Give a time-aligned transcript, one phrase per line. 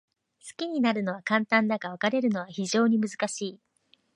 [0.43, 3.59] 好きになるのは簡単だが、別れるのは非常に難しい。